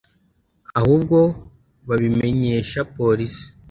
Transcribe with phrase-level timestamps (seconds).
[0.79, 1.17] ahubwo
[1.87, 3.45] babimenyesha Polisi